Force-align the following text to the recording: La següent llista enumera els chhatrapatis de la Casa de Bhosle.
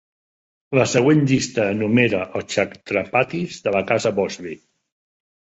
La 0.79 0.85
següent 0.93 1.19
llista 1.31 1.67
enumera 1.73 2.21
els 2.39 2.49
chhatrapatis 2.55 3.63
de 3.67 3.75
la 3.79 3.85
Casa 3.93 4.13
de 4.15 4.19
Bhosle. 4.23 4.57